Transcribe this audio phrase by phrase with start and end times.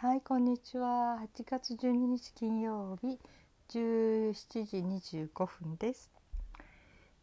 [0.00, 1.18] はい、こんにちは。
[1.36, 3.18] 8月12日金曜日
[3.70, 4.32] 17
[4.64, 4.76] 時
[5.26, 6.12] 25分です。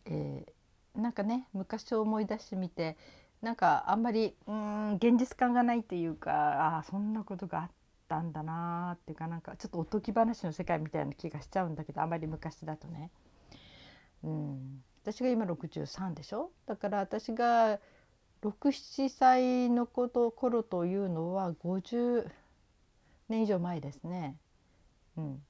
[0.04, 2.98] えーなんかね、昔を思い出してみて、
[3.42, 7.72] なんかあんまりうん現実感がないっていうか、あそんなことがあっ
[8.10, 13.10] たんだなーっていうかなんかちょっとおとぎ話の世界みたいな気がしちゃうんだけど、あまり昔だとね。
[14.22, 16.52] うん、私が今63でしょ？
[16.66, 17.80] だから私が
[18.42, 22.30] 67歳のこと頃というのは50
[23.30, 24.38] 年以上前ですね。
[25.18, 25.44] うん。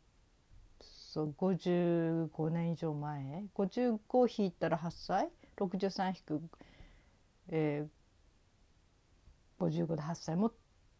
[0.81, 3.45] そう55年以上前。
[3.55, 6.49] 55引いたら8歳63引く、
[7.49, 10.51] えー、55で8歳も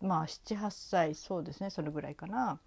[0.01, 1.70] まあ78歳そうですね。
[1.70, 2.59] それぐらいかな、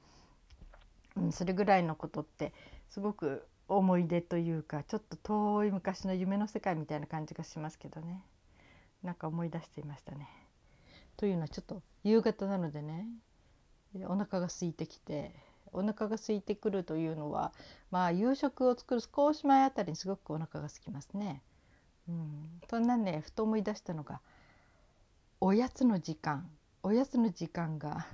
[1.16, 2.52] うん、それぐらいのことって
[2.90, 8.22] すごく思い出というかちょっと遠い昔の夢の世界みたいな感じがしますけどね。
[9.02, 10.28] なんか思い出していましたね。
[11.16, 13.06] というのはちょっと夕方なのでね。
[14.06, 15.32] お腹が空いてきて
[15.72, 17.52] お腹が空いてくるというのは
[17.90, 21.42] まあ夕食を作る少し前あたりにすごくお腹が空きますね。
[22.08, 24.20] うん、そんなねふと思い出したのが
[25.40, 26.48] おやつの時間
[26.82, 28.06] おやつの時間が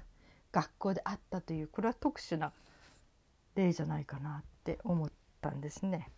[0.50, 2.53] 学校であったというこれは特殊な
[3.55, 6.11] 例じゃないかなって思ったんですね。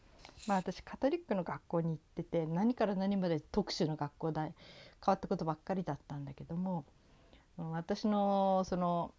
[0.46, 4.52] まあ私カトリックの学校に行ってて何から何まで特殊な学校で変
[5.06, 6.84] わったことばっかりだったんだけども
[7.56, 9.14] 私のその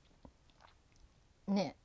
[1.47, 1.75] ね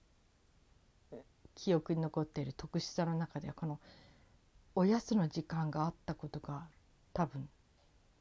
[1.54, 3.78] 記憶に残っている特殊さの中ではこの
[4.74, 6.66] おやつの時間があったことが
[7.12, 7.48] 多分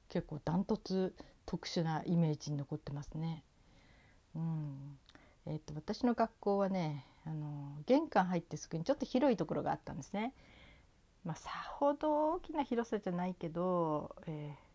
[0.09, 3.43] 結構ダントツ特殊なイメージに残ってますね。
[4.35, 4.99] うん
[5.45, 10.33] えー、と私の学校はねあの玄関入ってすぐにちょっと広いところがあったんですね。
[11.23, 14.71] まあ、さほど大きな広さじゃないけど、えー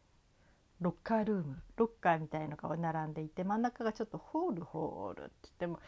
[0.81, 5.81] ロッカールームロッカーみたいのが並んでいて真ん中がちょっとホールホールって言っても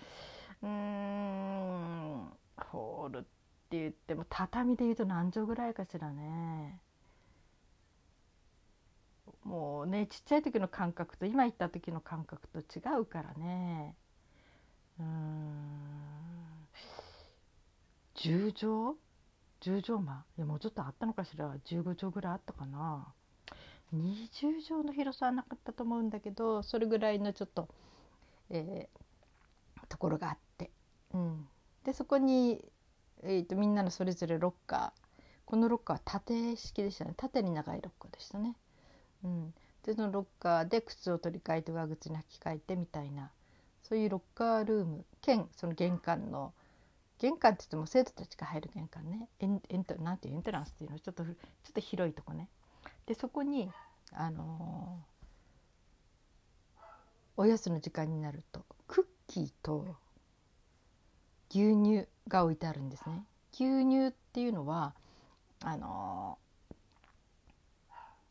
[0.63, 6.81] うんホールって言っても畳で言うと何畳ぐらいかしらね。
[9.45, 13.95] もうねちっちゃい時の感覚と今行った時の感覚と違うからね。
[14.99, 15.07] うん
[18.17, 18.97] 10畳
[19.61, 20.25] ？10畳間？
[20.37, 21.55] いやもうちょっとあったのかしら。
[21.67, 23.07] 15畳ぐらいあったかな。
[23.95, 27.69] 20畳の広さはなかったと思うんだけどそれぐらいのちょっと、
[28.51, 28.99] えー
[29.89, 30.48] ところがあって、
[31.15, 31.49] うん、
[31.85, 32.65] でそこに、
[33.23, 35.23] えー、とみんなのそれぞれロッカー。
[35.45, 37.15] このロッカーは縦式でしたね。
[37.17, 38.55] 縦に長いロッカーでしたね。
[39.25, 39.55] うん、
[39.85, 43.31] でそのロッカーで靴を取り替えて上靴に履き替えてみたいな
[43.83, 46.53] そういうロッカールーム兼その玄関の
[47.19, 49.29] 玄関って言っても生徒たちが入る玄関ね。
[49.41, 51.35] エンエントなんていうエントランスっていうのちょっとちょっ
[51.73, 52.49] と広いとこね。
[53.07, 53.71] でそこに
[54.13, 55.19] あのー
[57.39, 59.87] おやつの時間になるとクッキーと
[61.51, 63.25] 牛乳が置いてあるんですね。
[63.53, 64.95] 牛乳っていうのは
[65.63, 66.49] あのー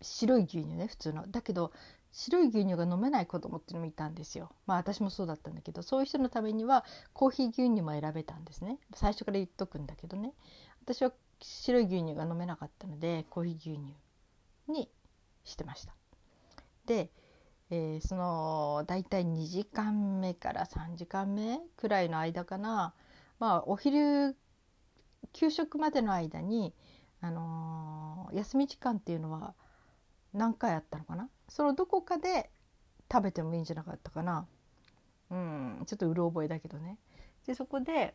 [0.02, 1.26] 白い牛乳ね普通の。
[1.28, 1.72] だけど
[2.12, 4.52] 白い牛乳が飲めない子供っていうのもいたんですよ。
[4.66, 8.78] まあ私もそうだったんだけどそういう人のためにはコーヒー牛乳も選べたんですね。
[8.94, 10.34] 最初から言っとくんだけどね。
[10.84, 11.12] 私は
[11.42, 13.96] 白い牛乳が飲めなかったのでコーヒー牛乳
[14.72, 14.90] に
[15.44, 15.94] してました。
[16.86, 17.10] で、
[17.70, 22.94] えーその大体2時間目から3時間目くらいの間かな。
[23.40, 24.36] まあお昼
[25.34, 26.74] 給食までの間に、
[27.22, 29.54] あのー休み時間っていうのは
[30.34, 31.30] 何回あったのかな？
[31.48, 32.50] そのどこかで
[33.12, 34.48] 食べてもいいんじゃなかったかな？
[35.30, 36.98] うんちょっとうる覚えだけどね。
[37.46, 38.14] でそこで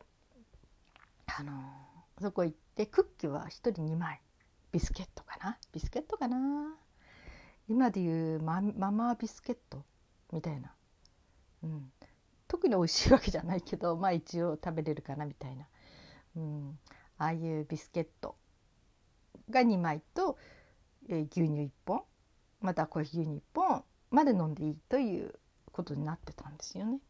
[1.27, 4.21] あのーそこ行ってクッキーは1人2枚。
[4.71, 5.59] ビスケットかな？
[5.73, 6.75] ビスケットかな？
[7.69, 9.85] 今でいうマママビスケット
[10.33, 10.73] みたいな、
[11.63, 11.93] うん、
[12.53, 15.67] 特に美味しいわけじゃないけど まあ一応食べれるかなみたいな、
[16.37, 16.79] うん、
[17.17, 18.37] ああいうビスケット
[19.49, 20.37] が2枚と、
[21.09, 22.05] えー牛乳1本
[22.61, 25.35] またコーヒー牛乳1本まで飲んでいいという
[25.73, 27.01] ことになってたんですよね。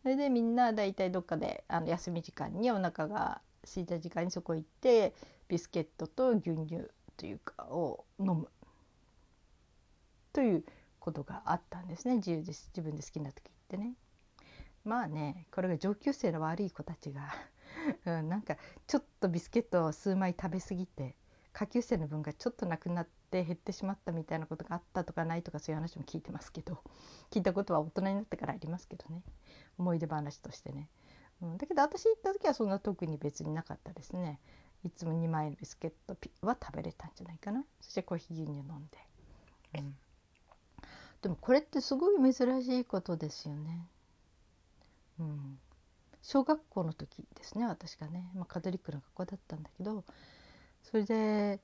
[0.00, 5.14] それでみんなだいたいどっかであの休み時間にお腹が空いた時間にそこ行って
[5.48, 6.88] ビスケットと牛乳
[7.18, 8.48] というかを飲む。
[10.32, 10.64] という
[10.98, 12.16] ことがあったんですね。
[12.16, 12.70] 自由です。
[12.74, 13.94] 自分で好きな時ってね。
[14.84, 17.32] まあねこれが上級生の悪い子たちが
[18.06, 18.56] うん、なんか
[18.86, 21.16] ちょっとビスケットを数枚食べ過ぎて
[21.52, 26.82] 下級生の分がちょっとなくなって減ってしまったみたいなことがあったとかないとかそういう話も聞いてますけど
[27.30, 29.22] 聞いたことは大人になってからありますけどね。
[29.78, 30.88] 思い出話としてね。
[31.40, 34.40] うん、だけど私行った時はそんな特に別になかったですね。
[34.84, 37.64] いつも2枚のビスケットは食べれたんじゃないかな。
[37.80, 38.98] そしてコーヒー牛乳飲んで、
[39.78, 39.96] うん、
[41.22, 43.88] でもこれってすごい珍しいことですよね
[46.22, 50.04] 小学校の時ですね私がね、まあ、カトリックの学校だったんだけど
[50.82, 51.60] それで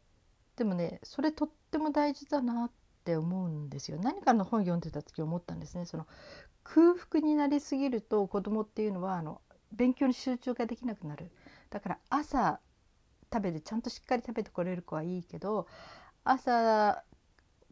[0.57, 2.71] でもねそれとっても大事だなっ
[3.05, 3.99] て思うんですよ。
[4.03, 5.87] 何かの本読んでた時思ったんですね。
[5.87, 6.07] その
[6.65, 9.41] 空腹になりすぎると子供っていうのはあの
[9.73, 11.31] 勉強に集中ができなくなる。
[11.71, 12.61] だから朝
[13.33, 15.69] 食べてちゃんとしっかり食べてこれる子はいいけど
[16.25, 17.03] 朝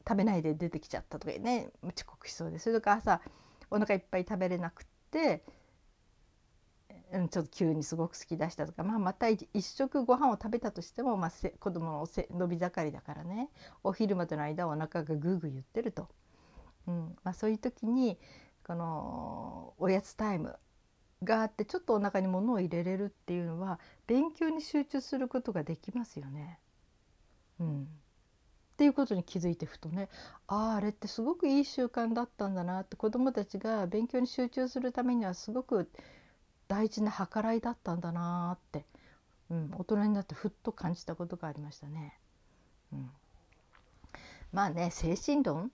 [0.06, 2.58] 食べないで出てきちゃったとかね遅刻しそうで。
[2.60, 3.20] それとか朝
[3.70, 5.42] お腹いっぱい食べれなくって
[7.16, 13.48] うん、ちょっと急にすごく好き出したとか、まあ、また一食ご飯を食べたとしても、まあ、せ子供のせ伸び盛りだからね。
[13.82, 16.08] お昼までの間お腹がグーグー言ってると、
[16.86, 18.18] うんまあ、そういう時に
[18.64, 20.56] このおやつタイム
[21.24, 26.58] があってちょっとお腹に物を入れれるっていうのは勉強に集中することができますよね。
[27.58, 27.86] うん、っ
[28.76, 30.10] ていうことに気づいてふとね
[30.46, 35.90] あああれってすごくいい習慣だったんだなって子どもたちが勉強に集中するためにはすごく
[36.68, 38.84] 大事な計らいだったんだなって、
[39.50, 42.18] うん、大人になってふっと感じたことがありましたね。
[42.92, 43.10] うん、
[44.52, 45.70] まあね精神論？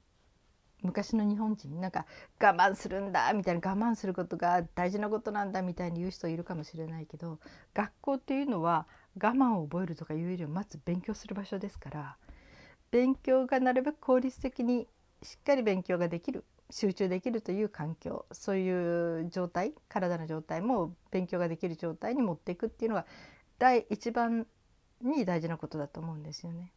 [0.82, 1.80] 昔の日本人？
[1.80, 2.06] なんか
[2.40, 7.38] 我慢するんだみたいな我慢することが大事なことなんだみたいに言う人いるかもしれないけど
[7.72, 12.16] 学校っていうのは我慢を覚えるとかいうよりもまず勉強する場所ですから
[12.90, 14.88] 勉強がなるべく効率的に
[15.22, 23.06] しっかり勉強ができる集中できるという環境そういう状態体の状態も勉強ができる状態に持っていくっていうのが
[23.58, 24.46] 第一番
[25.02, 26.72] に大事なことだと思うんですよね。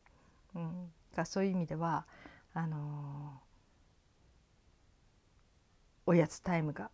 [0.56, 2.06] うん、がそういう意味では
[2.53, 6.89] あのー、おやつタイムが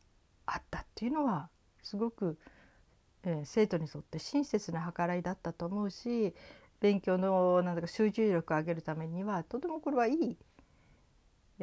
[0.45, 1.49] あったっていうのは
[1.83, 2.37] すごく、
[3.23, 6.33] えー、生徒にとって親切な計らいだったと思うし
[6.79, 10.37] 勉強のなんだか集中力を上げるためにはとてもこれはいい、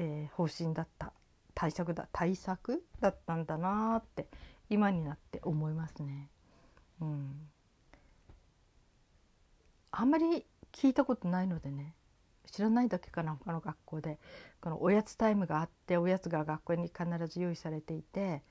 [0.00, 1.12] えー、方針だった
[1.54, 4.28] 対策だ対策だったんだなって
[4.70, 6.30] 今になって思いますね。
[7.00, 7.48] うん、
[9.90, 11.94] あんまり聞いたことないのでね
[12.46, 14.18] 知らないだけかな他の学校で
[14.60, 18.42] このおやつタイムがあっておやつが学校に必ず用意されていて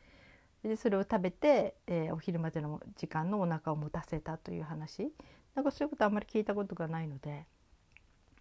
[0.64, 5.12] でそれを食べて、えー、お昼までの時間のお腹を持たせたという話
[5.56, 7.46] なんかそういうことあんまり聞いたことがないので、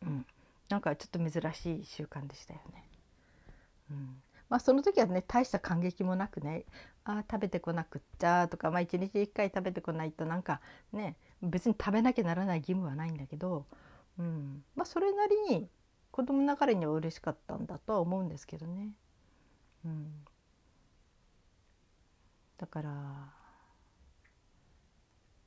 [0.02, 0.26] うん、
[0.68, 2.95] なんかちょっと珍しい習慣でしたよね。
[3.90, 4.22] うん。
[4.48, 6.66] まあ、その時はね大した感激もなくね
[7.04, 10.60] あ食べてこなくっちゃとか、まあ、1日1回食べてこないとなんか
[10.92, 13.66] ね別に食べなきゃならない義務はないんだけど、
[14.18, 14.64] うん。
[14.74, 15.68] まあ、それなりに
[16.10, 18.92] 子供ながらには嬉しかったんだとは思うんですけどね。
[19.84, 20.24] うん、
[22.58, 22.90] だから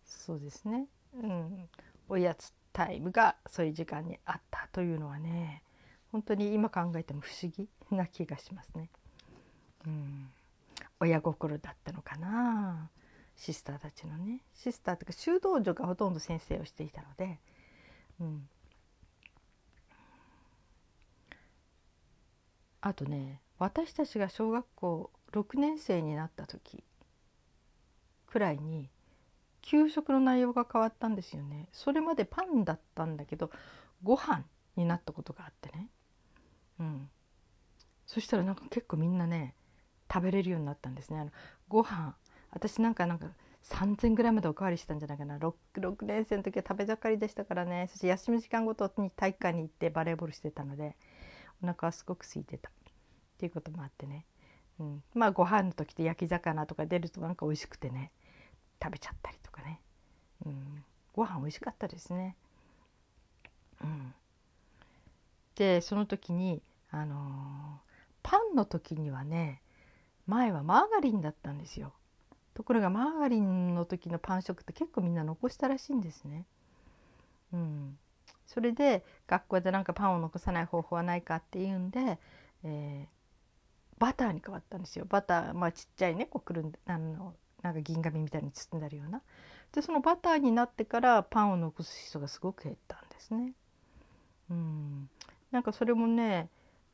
[0.06, 1.70] そうですね、うん、
[2.08, 5.64] おやつタイムがそういう時間にあったというのはね
[6.12, 8.90] 本当に今考えても不思議な気がしますね。
[9.86, 10.30] うん、
[11.00, 12.90] 親心だったのかな？
[13.36, 14.42] シスターたちのね。
[14.54, 17.40] シスターというか修道女がほとんど先生をしていたので、
[18.20, 18.50] うん、
[22.82, 26.84] あとね私たちが小学校6年生になった時
[28.28, 28.90] くらいに
[29.62, 31.68] 給食の内容が変わったんですよね。
[31.72, 33.52] それまでパンだったんだけど
[34.04, 34.44] ご飯
[34.76, 35.88] になったことがあってね。
[36.80, 37.10] うん。
[38.06, 39.54] そしたらなんか結構みんなね
[40.12, 41.20] 食べれるようになったんですね。
[41.20, 41.32] あの
[41.68, 42.16] ご飯
[42.52, 43.28] 私なんかなんか
[43.64, 45.38] 3,000ぐらいまでおかわりしたんじゃないかな。
[45.38, 47.88] 6, 6年生の時は食べ盛りでしたからね。
[47.90, 50.96] そして休み時間ごとに体育館に行ってバレーボールしてたので
[51.62, 52.70] お腹はすごく空いてた。
[52.70, 52.72] っ
[53.40, 54.26] ていうこともあってね、
[54.80, 58.12] うん、まあご飯の時って焼き魚とか出るとなんか美味しくてね。
[58.82, 59.82] 食べちゃったりとかね、
[60.46, 60.84] うん、
[61.14, 62.36] ご飯美味しかったですね。
[63.84, 64.14] うん、
[65.56, 67.20] でその時にあのー、
[68.24, 69.62] パンの時にはね
[70.28, 71.94] 前はマーガリンだったんですよ。
[72.54, 76.46] ところがマーガリンの時のパン食って結構みんな残したらしいんですね。
[77.54, 77.98] うん、
[78.46, 82.20] それで学校でなんかパンを残さない方法はないかっていうんで、
[82.64, 85.06] えー、バターに変わったんですよ。
[85.08, 89.22] バターまあちっちゃいねこうくるんあのなんか銀紙みたいに包んであるような。
[89.72, 93.54] でそのバターになってからパンを残す人がすごく減ったんですね。
[94.50, 95.10] うん、
[95.52, 96.50] なんかそれもね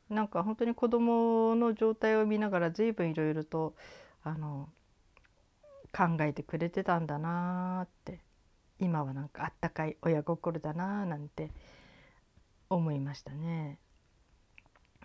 [0.08, 3.74] なんか本当に子どもの状態を見ながら随分いろいろと
[4.22, 4.68] あの
[5.92, 8.20] 考えてくれてたんだなって
[8.78, 11.50] 今はなんかあったかい親心だななんて
[12.68, 13.78] 思いましたね。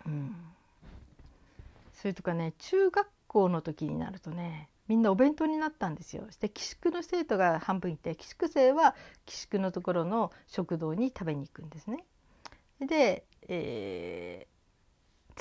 [0.06, 0.34] うん、
[1.94, 6.26] それとかね中学校の時になるとねみんなお弁当になったんですよ。
[6.30, 8.94] して寄宿の生徒が半分いて寄宿生は
[9.26, 12.04] 寄宿のところの食堂に食べに行くんですね。
[12.80, 14.46] で、え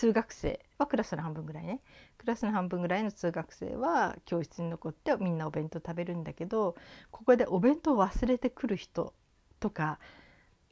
[0.02, 1.80] 通学生はクラスの半分ぐらいね
[2.18, 6.76] クラスの半分ぐらいの通学生は教室に残ってみんなお弁当食べるんだけど
[7.12, 9.14] ここでお弁当を忘れてくる人
[9.60, 10.00] とか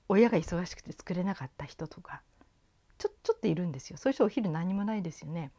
[0.07, 2.23] 親が忙しくて作れなかった人とか
[2.97, 5.51] ちょちょっといるんですよそういう人お昼何もないですよね。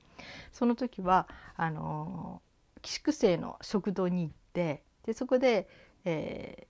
[0.50, 2.43] その時はあの
[2.83, 5.69] 寄宿生の食堂に行ってでそこで、
[6.05, 6.67] えー、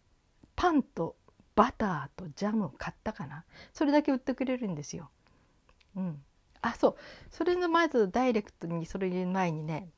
[0.54, 1.16] パンと
[1.54, 5.08] バターとジャムを買ったかなそれだけ売ってくれるんですよ。
[5.96, 6.22] うん、
[6.62, 6.96] あそう。
[7.30, 9.88] それのまずダイレクトにそれ言う前にね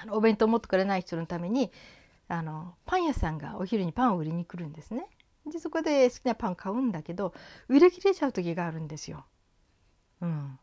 [0.00, 1.70] あのお弁当持ってくれない人のために
[2.28, 5.06] あのパン屋さんがお昼にパンを売りに来るんですね。
[5.46, 7.34] でそこで好きなパン買うんだけど
[7.68, 9.26] 売り切れちゃう時があるんですよ。
[10.22, 10.58] うん、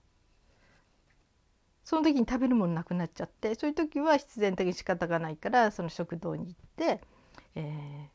[1.83, 7.01] その時に食べるものなくなっちゃってそういう時は必然的に仕方がないからその食堂に行って、
[7.53, 8.09] えー、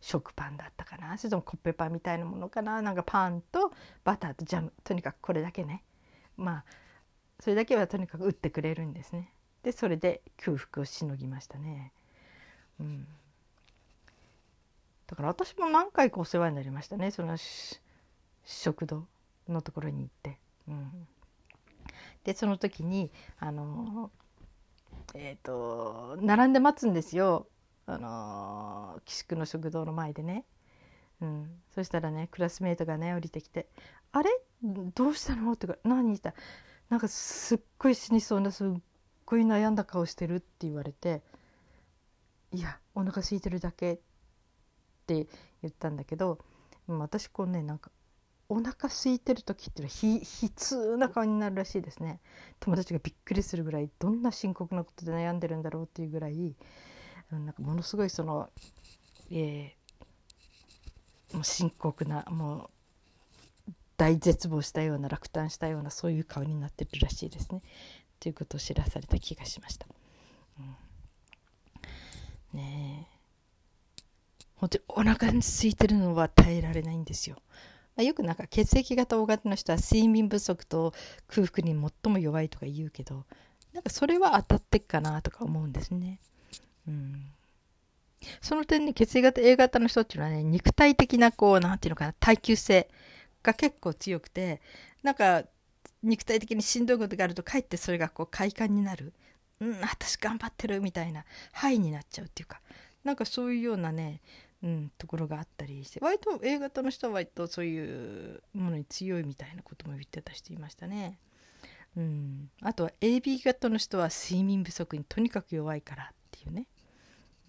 [0.00, 1.16] 食パンだったかな。
[1.18, 2.82] それともコッペパンみたいなものかな。
[2.82, 4.72] なんかパンとバターとジャム。
[4.82, 5.84] とにかくこれだけね。
[6.36, 6.64] まあ
[7.40, 9.32] それだけはとにかく売ってくれるんですね。
[9.62, 11.92] でそれで空腹をしのぎましたね。
[12.80, 13.06] うん、
[15.06, 17.36] だから私も何回かお世話になりましたねその
[18.44, 19.06] 食堂
[19.48, 20.38] のところに行って。
[20.68, 21.06] うん、
[22.24, 24.10] でその時にあの
[25.14, 27.46] えっ、ー、と並んで待つんですよ
[27.86, 30.44] あの寄宿の食堂の前でね。
[31.20, 33.66] うん、そしたらねクラスメートがね降りてきて
[34.16, 34.30] 「あれ？
[34.62, 36.32] どうしたの?」ってか「何した？
[36.88, 38.68] なんかすっごい死にそうなすっ
[39.26, 41.22] ごい悩んだ顔してる」って言われて
[42.52, 43.98] 「いやお腹空いてるだけ」っ
[45.06, 45.26] て
[45.60, 46.38] 言ったんだけど
[46.88, 47.90] 私こうねなんか
[48.48, 52.20] お腹空いてる時ってのは悲痛な顔になるらしいですね。
[52.60, 56.56] 友達がびっくりするぐらいどんな深刻なことで悩んでるんだろうっていうぐらい
[57.30, 58.48] なんかものすごいその、
[59.30, 62.70] えー、もう深刻なもう
[63.96, 67.62] 大絶望したような落胆したようなそういう顔になってるらしいですね。
[68.20, 69.86] ということを知らされた気がしました。
[70.58, 70.62] う
[72.56, 73.16] ん、ねえ
[74.56, 77.36] 本当にお腹に空いてるのは耐えられないんですよ。
[77.94, 80.92] まあ、よくなんか血液型 O 型の人は睡眠不足と
[81.28, 83.24] 空腹に最も弱いとか言うけど
[83.72, 86.18] なんかそれは当たってっかなとか思うんですね。
[86.86, 87.26] うん、
[88.40, 92.88] その点ね血液型 A 型の人っていうのはね肉体的なこう何て言うのかな耐久性
[93.46, 94.60] が結構強くて
[95.02, 95.44] なんか
[96.02, 99.12] 肉体的にしんどいことがあるとかえってそれがこう快感になる。
[99.58, 102.60] うん私頑張ってるみたいなハイになっちゃうっていうか。
[103.04, 104.20] なんかそういうようなね、
[104.62, 106.00] うん、ところがあったりして。
[106.02, 111.18] 割と A 型の人は割とそういうものに強いみたいなことも言ってた人いましたね。
[111.96, 116.66] うん、あとは AB 型の人は睡眠不足にとにかく弱いからっていうね。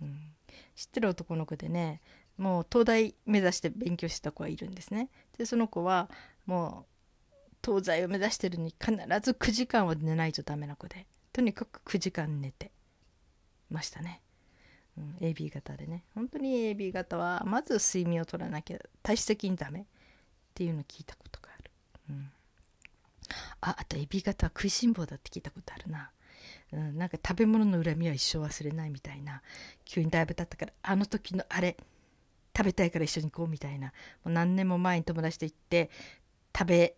[0.01, 0.35] うん、
[0.75, 2.01] 知ってる男の子でね
[2.37, 5.09] もう東大目指して勉強してた子がいるんですね。
[5.37, 6.09] でその子は
[6.45, 6.97] もう
[7.63, 12.71] 東西を目指してるに必ず9時間は寝ないとダメな子でとにかく9時間寝て
[13.69, 14.21] ましたね。
[14.97, 19.85] うん、AB 型でね本当に AB 型はまず睡眠をとらなきゃ体質的にダメっ
[20.55, 21.71] ていうのを聞いたことがある。
[22.09, 22.31] うん、
[23.61, 26.09] ああと AB 型は食いしん坊だって聞いたことあるな。
[26.73, 29.41] うん、なんか食べ物の恨みは一生忘れないみたいな
[29.85, 31.77] 急にだいぶ経ったからあの時のあれ
[32.57, 33.87] 食べたいから一緒に行こうみたいな。
[33.87, 33.93] も
[34.25, 35.91] う何年も前に友達と行って
[36.57, 36.95] 食べ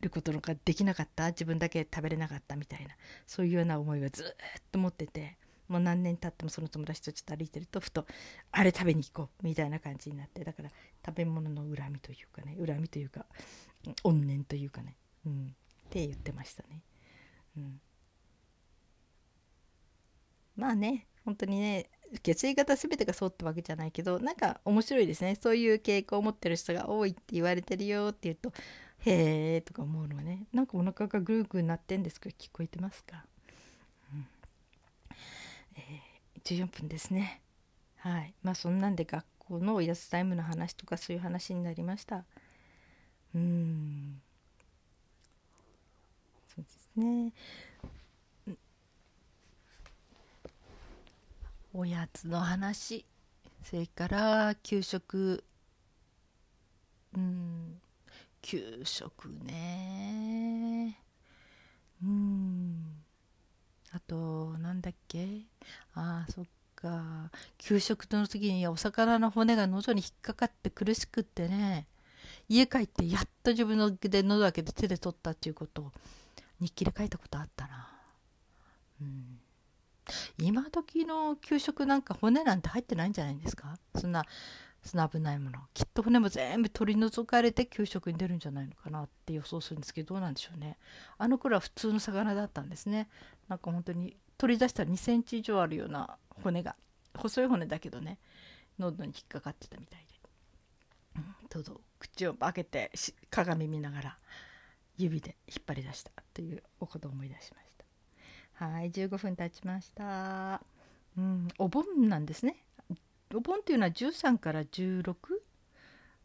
[0.00, 1.28] ることができなかった。
[1.28, 2.94] 自分だけ食べれなかったみたいな。
[3.26, 5.38] そういうような思いをずっと持ってて。
[5.68, 8.06] もう何年経ってもその友達とちょっと歩いてるとふと
[8.52, 10.42] あれ食べに行こうみたいな感じになって。
[10.44, 10.70] だから
[11.04, 12.56] 食べ物の恨みというかね。
[12.58, 13.26] 恨みというか
[14.02, 14.96] 怨念というかね、
[15.26, 15.54] うん、
[15.86, 16.82] って言ってましたね。
[17.56, 17.80] うん。
[20.56, 21.90] まあね本当にね
[22.22, 25.36] 血液型全てがそうってわけじゃないけどなんか面白いですね。
[25.40, 28.52] そういう傾向を持ってる人が多いって言われてるよって言うと
[29.00, 30.46] へえとか思うのはね。
[30.52, 33.24] なんかお腹がグーグー鳴ってんですけど聞こえてますか、
[34.12, 34.26] うん。
[35.76, 37.40] えー、14分ですね。
[37.96, 38.34] はい。
[38.42, 42.24] まあそんなんで学校のおやつタイムの話とかそういう話になりました。
[43.34, 44.20] うん。
[46.54, 47.32] そうですね。
[51.72, 53.04] おやつの話。
[53.62, 55.44] それから給食。
[57.14, 57.80] うん。
[58.40, 60.98] 給食ね。
[62.02, 63.02] うん。
[63.90, 65.42] あとなんだっけ。
[65.94, 66.44] ああそっ
[66.74, 67.30] か。
[67.58, 71.86] 給食の時にお魚の骨が喉に引っかかって苦しくってね。
[72.48, 75.82] 家帰ってやっと自分ので喉開けて手で取ったっていうこと。
[75.82, 75.92] を
[76.60, 77.88] 日記で書いたことあったな。
[79.00, 79.37] うん。
[80.38, 83.78] 今時の給食なんか骨なんて入ってないんじゃないですか？
[83.96, 84.24] そんな
[84.82, 85.58] その危ないもの。
[85.74, 90.78] きっと骨も全部取り除かれて給食に出るんじゃないのかなって予想するんですけどどうなんでしょうね。
[91.18, 93.08] あの頃は普通の魚だったんですね。
[93.48, 96.76] なんか本当に取り出したら2センチ以上あるような骨が
[97.16, 98.18] 細い骨だけどね
[98.78, 100.06] 喉に引っかかってたみたいで、
[101.16, 102.92] うん、どうぞ口を開けて
[103.30, 104.16] 鏡見ながら
[104.96, 107.67] 指で引っ張り出したというおことを思い出しました。
[108.58, 110.60] はい15分経ちました。
[111.16, 112.56] うんお盆なんですね。
[113.32, 115.14] お盆っていうのは13から16、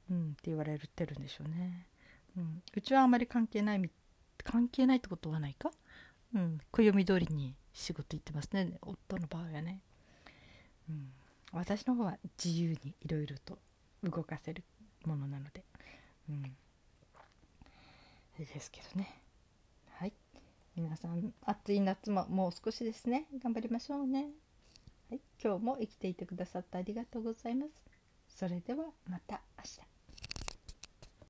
[0.10, 1.86] うん、って言われてるんでしょうね、
[2.38, 3.90] うん、うちはあまり関係ない
[4.44, 5.70] 関係ないってことはないか、
[6.34, 8.78] うん、暦通りに仕事行ってますね。
[8.82, 9.82] 夫の場合はね、
[10.90, 11.12] うん、
[11.52, 13.60] 私の方は自由にいろいろと
[14.04, 14.64] 動かせる
[15.06, 15.64] ものなので、
[16.30, 16.42] うん、
[18.40, 19.23] ですけどね。
[20.76, 23.28] 皆さん暑い夏ももう少しですね。
[23.44, 24.30] 頑張りましょうね、
[25.12, 27.72] はい、今日も生きていてくださってありがとうございます。
[28.28, 29.93] それではまた明日。